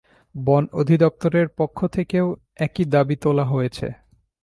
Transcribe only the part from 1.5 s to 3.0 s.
পক্ষ থেকেও একই